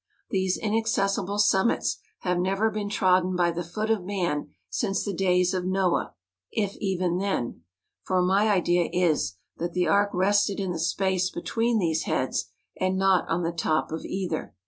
These 0.31 0.57
inaccessible 0.57 1.37
summits 1.37 1.99
have 2.21 2.39
never 2.39 2.71
been 2.71 2.89
trodden 2.89 3.35
by 3.35 3.51
the 3.51 3.61
foot 3.63 3.91
of 3.91 4.03
man 4.03 4.49
since 4.67 5.05
the 5.05 5.13
days 5.13 5.53
of 5.53 5.63
Noah, 5.67 6.15
if 6.51 6.75
even 6.77 7.19
then; 7.19 7.61
for 8.01 8.23
my 8.23 8.49
idea 8.49 8.89
is, 8.91 9.35
that 9.57 9.73
the 9.73 9.87
ark 9.87 10.09
rested 10.11 10.59
in 10.59 10.71
the 10.71 10.79
space 10.79 11.29
be¬ 11.29 11.45
tween 11.45 11.77
these 11.77 12.05
heads, 12.05 12.45
and 12.75 12.97
not 12.97 13.29
on 13.29 13.43
the 13.43 13.51
top 13.51 13.91
of 13.91 14.03
either. 14.03 14.55